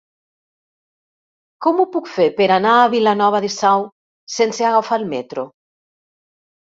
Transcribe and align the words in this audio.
Com 1.65 1.81
ho 1.83 1.83
puc 1.95 2.07
fer 2.13 2.25
per 2.39 2.47
anar 2.55 2.71
a 2.77 2.87
Vilanova 2.93 3.41
de 3.43 3.51
Sau 3.57 3.85
sense 4.37 4.65
agafar 4.71 4.99
el 5.03 5.07
metro? 5.13 5.45